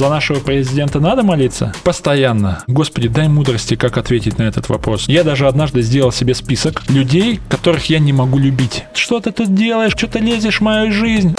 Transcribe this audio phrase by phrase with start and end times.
[0.00, 1.74] За нашего президента надо молиться?
[1.84, 2.64] Постоянно.
[2.66, 5.06] Господи, дай мудрости, как ответить на этот вопрос.
[5.08, 8.84] Я даже однажды сделал себе список людей, которых я не могу любить.
[8.94, 9.92] Что ты тут делаешь?
[9.94, 11.34] Что ты лезешь в мою жизнь?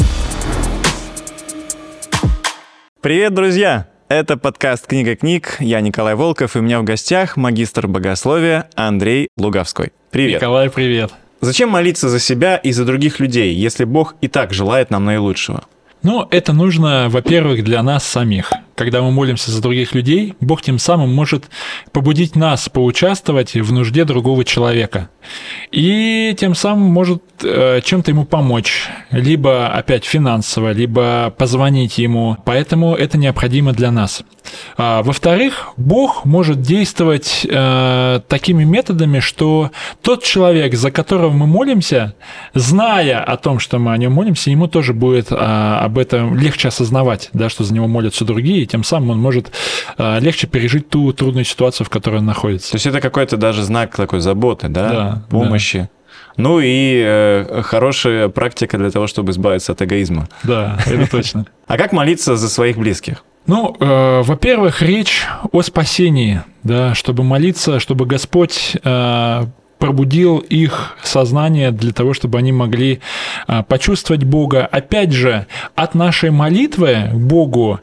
[3.02, 3.88] Привет, друзья!
[4.10, 5.58] Это подкаст «Книга книг».
[5.60, 9.92] Я Николай Волков, и у меня в гостях магистр богословия Андрей Луговской.
[10.12, 10.40] Привет.
[10.40, 11.12] Николай, привет.
[11.40, 15.64] Зачем молиться за себя и за других людей, если Бог и так желает нам наилучшего?
[16.04, 18.52] Ну, это нужно, во-первых, для нас самих.
[18.76, 21.50] Когда мы молимся за других людей, Бог тем самым может
[21.91, 25.10] побудить нас поучаствовать в нужде другого человека.
[25.72, 28.90] И тем самым может чем-то ему помочь.
[29.12, 32.38] Либо опять финансово, либо позвонить ему.
[32.45, 34.23] Поэтому это необходимо для нас.
[34.77, 42.16] А, во-вторых, Бог может действовать э, такими методами, что тот человек, за которого мы молимся,
[42.54, 46.70] зная о том, что мы о нем молимся, ему тоже будет э, об этом легче
[46.70, 49.52] осознавать, да, что за него молятся другие, и тем самым он может
[49.98, 52.71] э, легче пережить ту трудную ситуацию, в которой он находится.
[52.71, 55.79] То есть это какой-то даже знак такой заботы, да, да помощи.
[55.79, 56.01] Да.
[56.37, 60.27] Ну и э, хорошая практика для того, чтобы избавиться от эгоизма.
[60.43, 61.46] Да, это точно.
[61.68, 63.23] А как молиться за своих близких?
[63.48, 69.45] Ну, э, во-первых, речь о спасении, да, чтобы молиться, чтобы Господь э,
[69.81, 73.01] пробудил их сознание для того, чтобы они могли
[73.47, 74.66] э, почувствовать Бога.
[74.71, 77.79] Опять же, от нашей молитвы к Богу,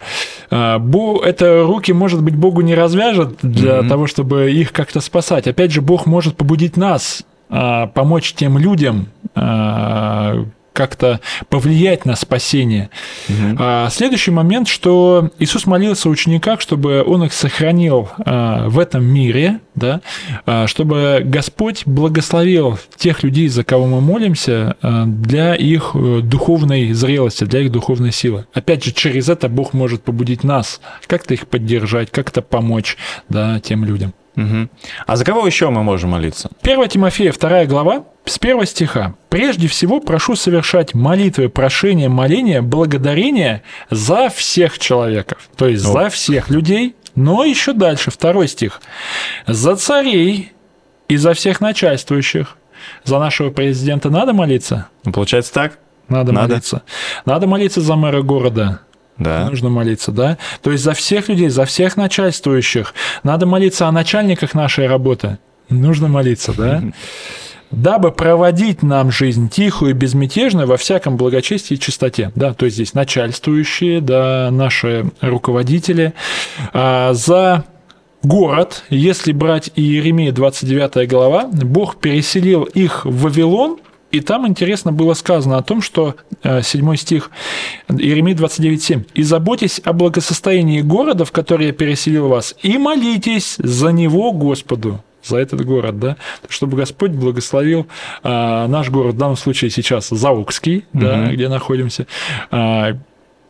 [0.51, 3.89] э, Бог, это руки, может быть, Богу не развяжет для mm-hmm.
[3.89, 5.49] того, чтобы их как-то спасать.
[5.49, 10.45] Опять же, Бог может побудить нас помочь тем людям, э,
[10.79, 11.19] как-то
[11.49, 12.91] повлиять на спасение.
[13.29, 13.57] Угу.
[13.59, 19.05] А, следующий момент, что Иисус молился о учениках, чтобы Он их сохранил а, в этом
[19.05, 20.03] мире, да,
[20.47, 26.93] а, чтобы Господь благословил тех людей, за кого мы молимся, а, для их э, духовной
[26.93, 28.47] зрелости, для их духовной силы.
[28.55, 32.97] Опять же, через это Бог может побудить нас как-то их поддержать, как-то помочь
[33.29, 34.15] да, тем людям.
[34.39, 34.69] Угу.
[35.07, 36.49] А за кого еще мы можем молиться?
[36.63, 39.15] 1 Тимофея, 2 глава, с первого стиха.
[39.29, 45.51] «Прежде всего прошу совершать молитвы, прошения, моления, благодарения за всех человеков».
[45.57, 45.93] То есть О.
[45.93, 48.81] за всех людей, но еще дальше, второй стих.
[49.49, 50.53] «За царей
[51.09, 52.57] и за всех начальствующих».
[53.05, 54.87] За нашего президента надо молиться?
[55.05, 55.79] Ну, получается так?
[56.09, 56.83] Надо, надо молиться.
[57.27, 58.81] Надо молиться за мэра города,
[59.19, 59.49] да.
[59.49, 60.39] Нужно молиться, да?
[60.63, 62.95] То есть за всех людей, за всех начальствующих.
[63.23, 65.39] Надо молиться о начальниках нашей работы.
[65.69, 66.83] Нужно молиться, да?
[67.71, 72.33] дабы проводить нам жизнь тихую и безмятежную во всяком благочестии и чистоте.
[72.35, 76.15] Да, то есть здесь начальствующие, да, наши руководители.
[76.73, 77.65] А за
[78.23, 83.79] город, если брать Иеремия 29 глава, Бог переселил их в Вавилон,
[84.11, 87.31] и там интересно было сказано о том, что 7 э, стих
[87.89, 89.07] Иеремии 29.7.
[89.15, 95.03] «И заботьтесь о благосостоянии города, в который я переселил вас, и молитесь за него Господу»
[95.25, 96.17] за этот город, да,
[96.49, 97.87] чтобы Господь благословил
[98.23, 101.03] а, наш город, в данном случае сейчас Заукский, угу.
[101.03, 102.07] да, где находимся.
[102.51, 102.93] А,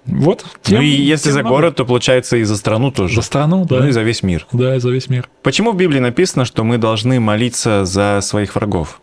[0.06, 0.44] вот.
[0.62, 3.16] Тем, ну и если за город, то получается и за страну тоже.
[3.16, 3.80] За страну, да.
[3.80, 4.46] Ну и за весь мир.
[4.52, 5.28] Да, и за весь мир.
[5.42, 9.00] Почему в Библии написано, что мы должны молиться за своих врагов?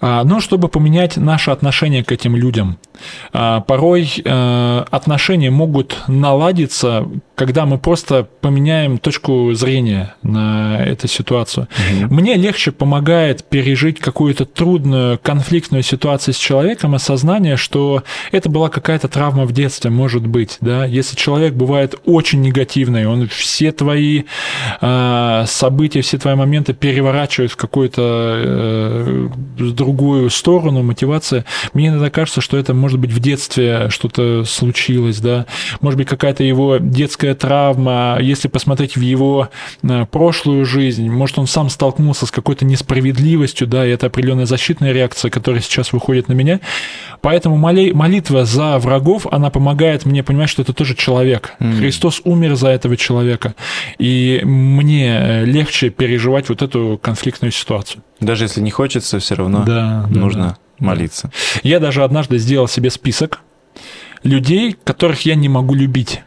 [0.00, 2.78] А, но чтобы поменять наше отношение к этим людям.
[3.32, 11.68] А, порой э, отношения могут наладиться, когда мы просто поменяем точку зрения на эту ситуацию.
[12.02, 12.14] Угу.
[12.14, 18.02] Мне легче помогает пережить какую-то трудную, конфликтную ситуацию с человеком осознание, что
[18.32, 20.84] это была какая-то травма в детстве, может быть, да.
[20.84, 24.24] Если человек бывает очень негативный, он все твои
[24.80, 29.28] э, события, все твои моменты переворачивает в какую-то э,
[29.58, 31.44] другую сторону, мотивация.
[31.74, 35.46] Мне иногда кажется, что это может может быть, в детстве что-то случилось, да,
[35.80, 39.48] может быть, какая-то его детская травма, если посмотреть в его
[39.84, 44.92] э, прошлую жизнь, может, он сам столкнулся с какой-то несправедливостью, да, и это определенная защитная
[44.92, 46.58] реакция, которая сейчас выходит на меня.
[47.20, 51.54] Поэтому молитва за врагов, она помогает мне понимать, что это тоже человек.
[51.60, 51.78] Mm.
[51.78, 53.54] Христос умер за этого человека.
[53.98, 58.02] И мне э, легче переживать вот эту конфликтную ситуацию.
[58.18, 60.44] Даже если не хочется, все равно да, нужно.
[60.44, 61.30] Да молиться.
[61.62, 63.40] Я даже однажды сделал себе список
[64.22, 66.22] людей, которых я не могу любить.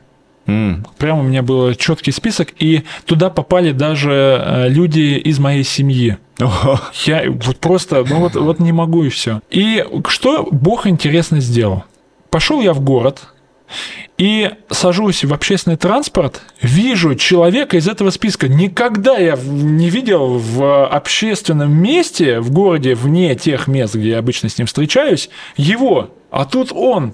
[0.45, 0.85] Mm.
[0.97, 6.17] Прямо у меня был четкий список, и туда попали даже э, люди из моей семьи.
[6.39, 6.79] Oh.
[7.05, 9.41] Я вот просто, ну вот, вот не могу и все.
[9.49, 11.85] И что Бог интересно сделал?
[12.29, 13.21] Пошел я в город,
[14.17, 18.47] и сажусь в общественный транспорт, вижу человека из этого списка.
[18.47, 24.49] Никогда я не видел в общественном месте в городе, вне тех мест, где я обычно
[24.49, 27.13] с ним встречаюсь, его а тут он.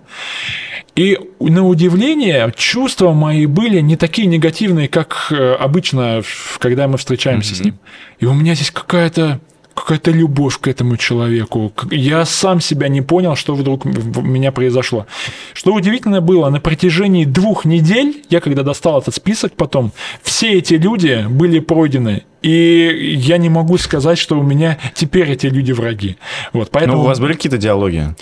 [0.95, 6.23] И на удивление чувства мои были не такие негативные, как э, обычно,
[6.57, 7.57] когда мы встречаемся mm-hmm.
[7.57, 7.79] с ним.
[8.19, 9.41] И у меня здесь какая-то
[9.79, 11.71] какая-то любовь к этому человеку.
[11.91, 15.05] Я сам себя не понял, что вдруг у меня произошло.
[15.53, 19.91] Что удивительно было, на протяжении двух недель, я когда достал этот список потом,
[20.21, 22.23] все эти люди были пройдены.
[22.41, 26.18] И я не могу сказать, что у меня теперь эти люди враги.
[26.53, 26.97] Вот, поэтому...
[26.97, 28.15] Но у вас были какие-то диалоги?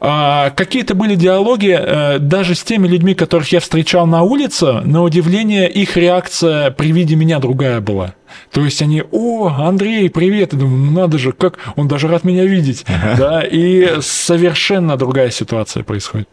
[0.00, 4.80] А, какие-то были диалоги э, даже с теми людьми, которых я встречал на улице.
[4.80, 8.14] На удивление, их реакция при виде меня другая была.
[8.50, 12.24] То есть они, о, Андрей, привет, и думаю, ну надо же, как он даже рад
[12.24, 12.84] меня видеть,
[13.18, 16.28] да, и совершенно другая ситуация происходит.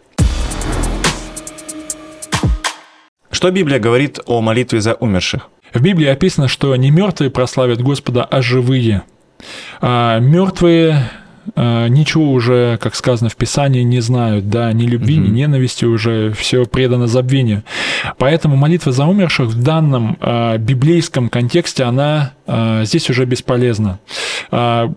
[3.32, 5.50] Что Библия говорит о молитве за умерших?
[5.78, 9.04] В Библии описано, что не мертвые прославят Господа, а живые.
[9.80, 11.08] А мертвые
[11.56, 15.28] а, ничего уже, как сказано в Писании, не знают, да, ни любви, угу.
[15.28, 17.64] ни ненависти уже все предано забвению.
[18.18, 24.00] Поэтому молитва за умерших в данном э, библейском контексте, она э, здесь уже бесполезна.
[24.52, 24.90] Э,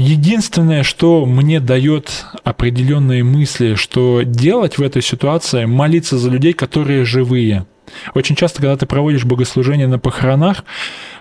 [0.00, 7.04] Единственное, что мне дает определенные мысли, что делать в этой ситуации, молиться за людей, которые
[7.04, 7.66] живые.
[8.14, 10.64] Очень часто, когда ты проводишь богослужение на похоронах,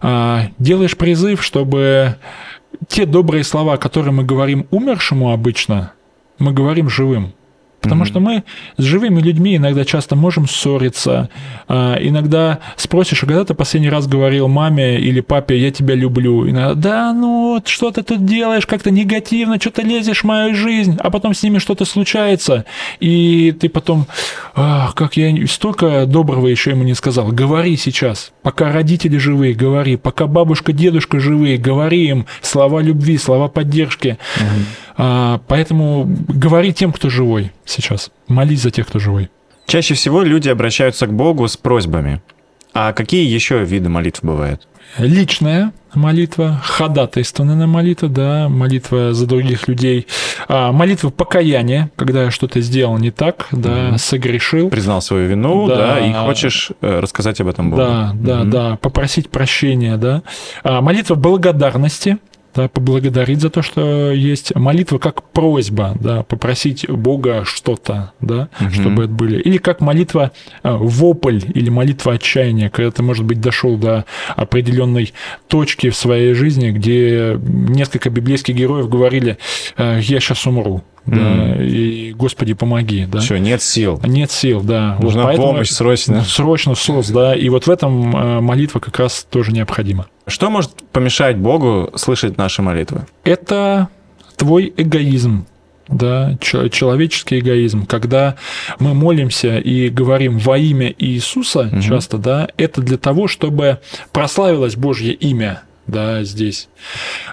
[0.01, 2.17] делаешь призыв, чтобы
[2.87, 5.93] те добрые слова, которые мы говорим умершему обычно,
[6.39, 7.33] мы говорим живым.
[7.81, 8.07] Потому mm-hmm.
[8.07, 8.43] что мы
[8.77, 11.29] с живыми людьми иногда часто можем ссориться.
[11.67, 16.49] А, иногда спросишь, а когда ты последний раз говорил маме или папе, я тебя люблю?
[16.49, 21.09] Иногда, да, ну, что ты тут делаешь, как-то негативно, что-то лезешь в мою жизнь, а
[21.11, 22.65] потом с ними что-то случается,
[22.99, 24.07] и ты потом,
[24.55, 27.27] ах, как я столько доброго еще ему не сказал.
[27.27, 33.47] Говори сейчас, пока родители живые, говори, пока бабушка, дедушка живые, говори им слова любви, слова
[33.47, 34.17] поддержки.
[34.37, 34.86] Mm-hmm.
[34.97, 38.11] А, поэтому говори тем, кто живой сейчас.
[38.27, 39.29] Молись за тех, кто живой.
[39.67, 42.21] Чаще всего люди обращаются к Богу с просьбами.
[42.73, 44.67] А какие еще виды молитв бывают?
[44.97, 50.07] Личная молитва, ходатайственная молитва, да, молитва за других людей,
[50.47, 54.69] а, молитва покаяния, когда я что-то сделал не так, да, mm согрешил.
[54.69, 57.81] Признал свою вину, да, да и хочешь э, рассказать об этом Богу.
[57.81, 60.23] Да, да, mm да, попросить прощения, да.
[60.63, 62.17] А, молитва благодарности,
[62.57, 68.71] да, поблагодарить за то, что есть молитва как просьба, да, попросить Бога что-то, да, угу.
[68.71, 69.39] чтобы это были.
[69.39, 70.31] Или как молитва
[70.63, 74.05] э, вопль или молитва отчаяния, когда ты, может быть, дошел до
[74.35, 75.13] определенной
[75.47, 79.37] точки в своей жизни, где несколько библейских героев говорили,
[79.77, 83.19] «Э, я сейчас умру, да, и Господи, помоги, да.
[83.19, 83.99] Все, нет сил.
[84.05, 84.97] Нет сил, да.
[84.99, 86.21] Нужна вот помощь срочно.
[86.23, 90.07] Срочно СОС, да, и вот в этом э, молитва как раз тоже необходима.
[90.27, 93.05] Что может помешать Богу слышать наши молитвы?
[93.23, 93.87] Это
[94.35, 95.45] твой эгоизм,
[95.87, 98.35] да, человеческий эгоизм, когда
[98.79, 101.81] мы молимся и говорим во имя Иисуса угу.
[101.81, 103.79] часто, да, это для того, чтобы
[104.11, 106.67] прославилось Божье имя, да, здесь.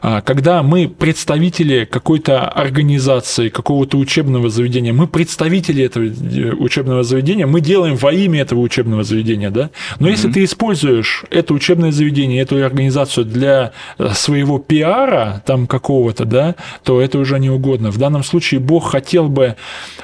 [0.00, 7.46] А, когда мы представители какой-то организации, какого-то учебного заведения, мы представители этого э, учебного заведения,
[7.46, 9.70] мы делаем во имя этого учебного заведения, да.
[9.98, 10.10] Но mm-hmm.
[10.10, 16.54] если ты используешь это учебное заведение, эту организацию для э, своего пиара там какого-то, да,
[16.84, 17.90] то это уже не угодно.
[17.90, 19.56] В данном случае Бог хотел бы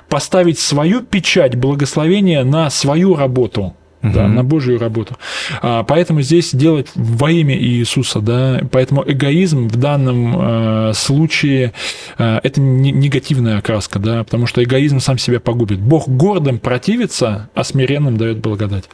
[0.09, 4.13] поставить свою печать благословения на свою работу, угу.
[4.13, 5.17] да, на Божью работу.
[5.63, 11.73] А, поэтому здесь делать во имя Иисуса, да, поэтому эгоизм в данном э, случае
[12.19, 15.79] э, это не, негативная окраска, да, потому что эгоизм сам себя погубит.
[15.79, 18.85] Бог гордым противится, а смиренным дает благодать.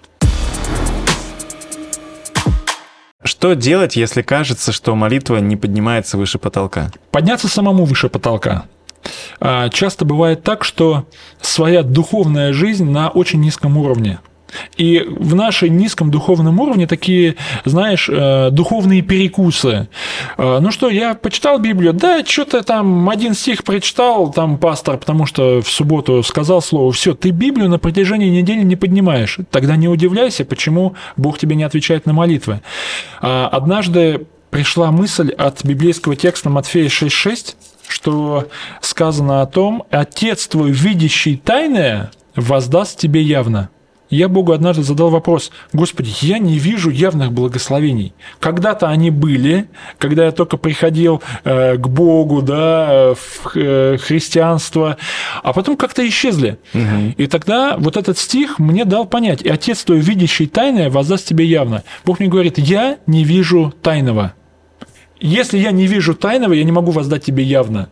[3.26, 6.92] Что делать, если кажется, что молитва не поднимается выше потолка?
[7.10, 8.66] Подняться самому выше потолка.
[9.40, 11.06] А, часто бывает так, что
[11.40, 14.20] своя духовная жизнь на очень низком уровне.
[14.76, 19.88] И в нашем низком духовном уровне такие, знаешь, э, духовные перекусы.
[20.38, 25.26] Э, ну что, я почитал Библию, да, что-то там один стих прочитал, там пастор, потому
[25.26, 29.38] что в субботу сказал слово, все, ты Библию на протяжении недели не поднимаешь.
[29.50, 32.60] Тогда не удивляйся, почему Бог тебе не отвечает на молитвы.
[33.20, 37.56] А однажды пришла мысль от библейского текста Матфея 6.6,
[37.88, 38.48] что
[38.80, 43.70] сказано о том, «Отец твой, видящий тайное, воздаст тебе явно».
[44.08, 48.12] Я Богу однажды задал вопрос, Господи, я не вижу явных благословений.
[48.38, 54.96] Когда-то они были, когда я только приходил э, к Богу, да, в э, христианство,
[55.42, 56.58] а потом как-то исчезли.
[56.72, 57.14] Угу.
[57.16, 61.44] И тогда вот этот стих мне дал понять, и Отец твой, видящий тайное, воздаст тебе
[61.44, 61.82] явно.
[62.04, 64.34] Бог мне говорит, я не вижу тайного.
[65.18, 67.88] Если я не вижу тайного, я не могу воздать тебе явно.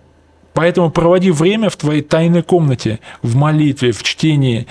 [0.54, 4.66] Поэтому проводи время в твоей тайной комнате, в молитве, в чтении.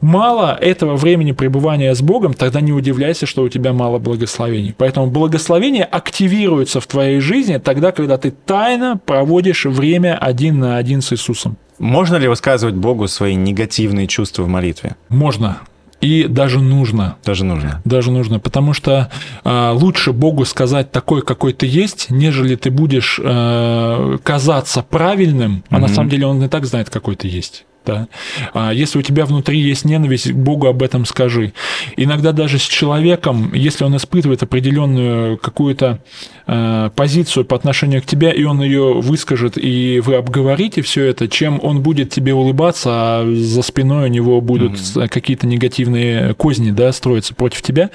[0.00, 4.74] Мало этого времени пребывания с Богом, тогда не удивляйся, что у тебя мало благословений.
[4.76, 11.02] Поэтому благословение активируется в твоей жизни тогда, когда ты тайно проводишь время один на один
[11.02, 11.56] с Иисусом.
[11.78, 14.96] Можно ли высказывать Богу свои негативные чувства в молитве?
[15.10, 15.58] Можно.
[16.00, 17.16] И даже нужно.
[17.24, 17.82] Даже нужно.
[17.84, 19.10] Даже нужно, потому что
[19.44, 25.76] э, лучше Богу сказать такой, какой ты есть, нежели ты будешь э, казаться правильным, а
[25.76, 25.80] mm-hmm.
[25.80, 27.64] на самом деле он и так знает, какой ты есть.
[27.88, 28.08] Да?
[28.52, 31.54] А если у тебя внутри есть ненависть, Богу об этом скажи.
[31.96, 36.00] Иногда даже с человеком, если он испытывает определенную какую-то
[36.46, 41.28] э, позицию по отношению к тебе, и он ее выскажет, и вы обговорите все это,
[41.28, 45.08] чем он будет тебе улыбаться, а за спиной у него будут mm-hmm.
[45.08, 47.88] какие-то негативные козни да, строиться против тебя.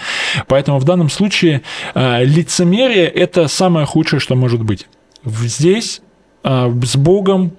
[0.47, 1.62] Поэтому в данном случае
[1.93, 4.88] э, лицемерие– это самое худшее, что может быть.
[5.23, 6.01] Здесь
[6.43, 7.51] э, с Богом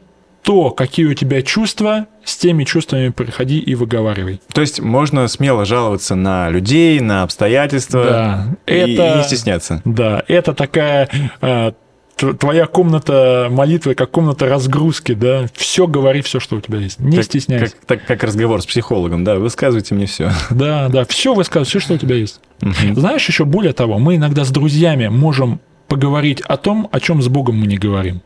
[0.45, 4.41] то, какие у тебя чувства, с теми чувствами приходи и выговаривай.
[4.53, 9.81] То есть можно смело жаловаться на людей, на обстоятельства да, и, это, и не стесняться.
[9.87, 11.09] Да, это такая
[11.41, 11.73] э,
[12.39, 17.17] твоя комната молитвы, как комната разгрузки, да, все говори, все, что у тебя есть, не
[17.17, 17.75] как, стесняйся.
[17.75, 20.31] Как, так, как разговор с психологом, да, высказывайте мне все.
[20.51, 22.41] Да, да, все высказывай, все, что у тебя есть.
[22.61, 23.01] Угу.
[23.01, 27.29] Знаешь, еще более того, мы иногда с друзьями можем поговорить о том, о чем с
[27.29, 28.21] Богом мы не говорим.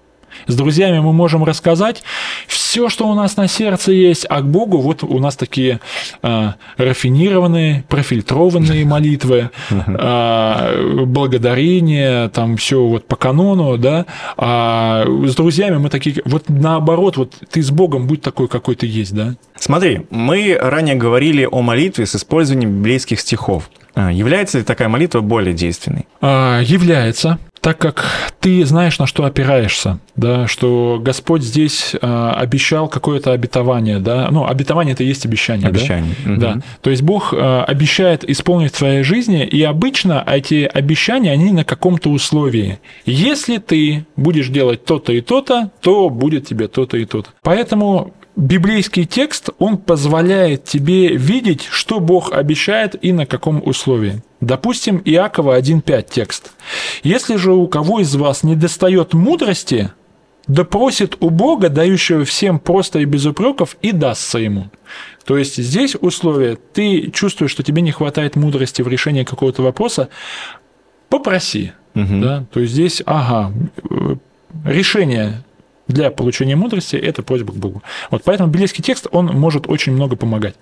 [0.46, 2.02] С друзьями мы можем рассказать
[2.46, 5.80] все, что у нас на сердце есть, а к Богу вот у нас такие
[6.22, 14.06] э, рафинированные, профильтрованные молитвы, э, благодарение, там все вот по канону, да.
[14.36, 18.86] А с друзьями мы такие, вот наоборот, вот ты с Богом будь такой, какой ты
[18.86, 19.34] есть, да.
[19.56, 23.70] Смотри, мы ранее говорили о молитве с использованием библейских стихов.
[23.94, 26.06] А, является ли такая молитва более действенной?
[26.20, 28.04] А, является так как
[28.40, 34.46] ты знаешь, на что опираешься, да, что Господь здесь э, обещал какое-то обетование, да, ну,
[34.46, 36.14] обетование это и есть обещание, обещание.
[36.24, 36.40] да, угу.
[36.40, 41.52] да, то есть Бог э, обещает исполнить в твоей жизни, и обычно эти обещания, они
[41.52, 42.78] на каком-то условии.
[43.06, 47.30] Если ты будешь делать то-то и то-то, то будет тебе то-то и то-то.
[47.42, 54.22] Поэтому библейский текст, он позволяет тебе видеть, что Бог обещает и на каком условии.
[54.40, 56.52] Допустим, Иакова 1.5 текст.
[57.02, 59.92] «Если же у кого из вас не достает мудрости,
[60.46, 64.70] да просит у Бога, дающего всем просто и без упреков, и дастся ему».
[65.24, 70.08] То есть здесь условие, ты чувствуешь, что тебе не хватает мудрости в решении какого-то вопроса,
[71.08, 71.72] попроси.
[71.94, 72.20] Угу.
[72.22, 72.44] Да?
[72.52, 73.52] То есть здесь, ага,
[73.90, 74.14] э,
[74.64, 75.42] решение
[75.88, 77.82] для получения мудрости– это просьба к Богу.
[78.10, 80.54] Вот поэтому библейский текст, он может очень много помогать.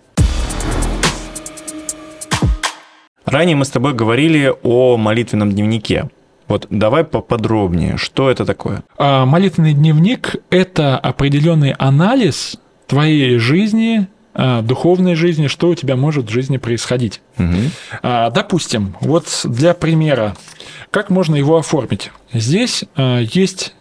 [3.25, 6.09] Ранее мы с тобой говорили о молитвенном дневнике.
[6.47, 8.85] Вот давай поподробнее, что это такое?
[8.99, 12.57] А, молитвенный дневник– это определенный анализ
[12.87, 17.21] твоей жизни, а, духовной жизни, что у тебя может в жизни происходить.
[17.39, 17.57] Угу.
[18.03, 20.37] А, допустим, вот для примера,
[20.93, 22.13] как можно его оформить?
[22.33, 23.75] Здесь а, есть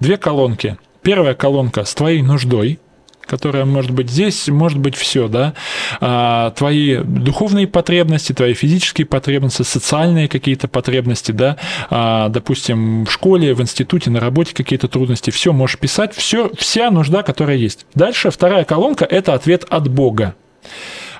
[0.00, 0.76] две колонки.
[1.02, 2.78] Первая колонка с твоей нуждой,
[3.26, 5.54] которая может быть здесь, может быть все, да,
[6.00, 11.56] а, твои духовные потребности, твои физические потребности, социальные какие-то потребности, да,
[11.90, 16.90] а, допустим, в школе, в институте, на работе какие-то трудности, все можешь писать, все, вся
[16.90, 17.86] нужда, которая есть.
[17.94, 20.34] Дальше вторая колонка– это ответ от Бога.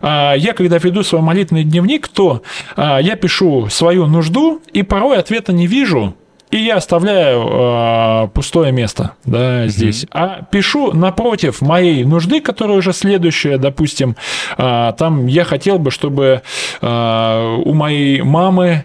[0.00, 2.42] А, я, когда веду свой молитвенный дневник, то
[2.76, 6.14] а, я пишу свою нужду, и порой ответа не вижу,
[6.56, 10.04] и я оставляю э, пустое место да, здесь.
[10.04, 10.08] Mm-hmm.
[10.12, 14.16] А пишу напротив моей нужды, которая уже следующая, допустим,
[14.56, 16.42] э, там я хотел бы, чтобы
[16.80, 18.84] э, у моей мамы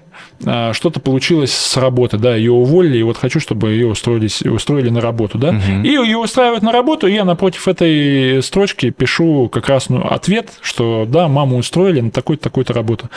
[0.73, 4.99] что-то получилось с работы, да, ее уволили, и вот хочу, чтобы ее устроились, устроили на
[4.99, 5.83] работу, да, угу.
[5.83, 10.49] и ее устраивают на работу, и я напротив этой строчки пишу как раз ну, ответ,
[10.61, 13.09] что да, маму устроили на такую-то, такую-то работу.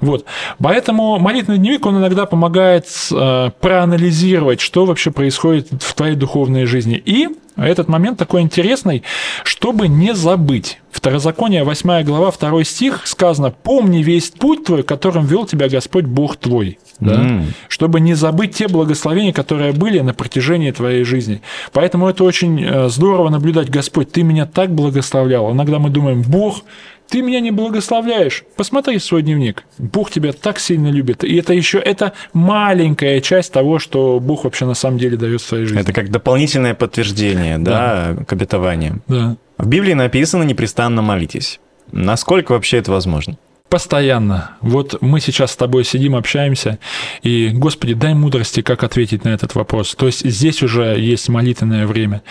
[0.00, 0.24] Вот.
[0.58, 7.00] Поэтому молитвенный дневник, он иногда помогает э, проанализировать, что вообще происходит в твоей духовной жизни,
[7.04, 9.02] и этот момент такой интересный,
[9.44, 10.78] чтобы не забыть.
[11.00, 16.36] Второзаконие, 8 глава, 2 стих сказано «Помни весь путь твой, которым вел тебя Господь Бог
[16.36, 16.78] твой».
[17.00, 17.14] Да?
[17.14, 17.44] Mm.
[17.68, 21.40] Чтобы не забыть те благословения, которые были на протяжении твоей жизни.
[21.72, 25.50] Поэтому это очень э, здорово наблюдать, Господь, ты меня так благословлял.
[25.52, 26.64] Иногда мы думаем, Бог
[27.10, 28.44] ты меня не благословляешь.
[28.56, 29.64] Посмотри свой дневник.
[29.78, 31.24] Бог тебя так сильно любит.
[31.24, 35.46] И это еще это маленькая часть того, что Бог вообще на самом деле дает в
[35.46, 35.82] своей жизни.
[35.82, 39.02] Это как дополнительное подтверждение, да, да к обетованиям.
[39.08, 39.36] Да.
[39.58, 41.60] В Библии написано «непрестанно молитесь».
[41.92, 43.36] Насколько вообще это возможно?
[43.70, 44.56] Постоянно.
[44.60, 46.80] Вот мы сейчас с тобой сидим, общаемся,
[47.22, 49.94] и, Господи, дай мудрости, как ответить на этот вопрос.
[49.94, 52.22] То есть здесь уже есть молитвенное время.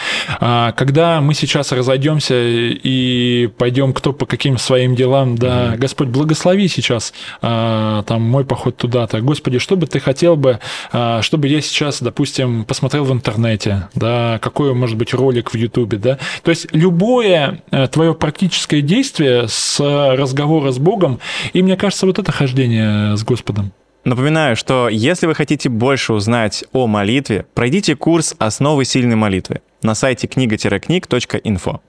[0.41, 5.75] А когда мы сейчас разойдемся и пойдем кто по каким своим делам, да.
[5.77, 9.21] Господь, благослови сейчас а, там мой поход туда-то.
[9.21, 10.59] Господи, что бы ты хотел бы,
[10.91, 15.99] а, чтобы я сейчас, допустим, посмотрел в интернете, да, какой может быть ролик в Ютубе,
[15.99, 16.17] да.
[16.43, 21.21] То есть любое э, твое практическое действие с разговора с Богом
[21.53, 23.71] и мне кажется, вот это хождение с Господом.
[24.05, 29.93] Напоминаю, что если вы хотите больше узнать о молитве, пройдите курс «Основы сильной молитвы» на
[29.93, 31.81] сайте книга-книг.инфо.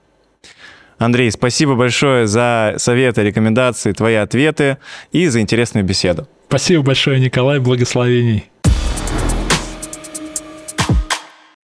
[0.97, 4.77] Андрей, спасибо большое за советы, рекомендации, твои ответы
[5.11, 6.27] и за интересную беседу.
[6.47, 8.50] Спасибо большое, Николай, благословений.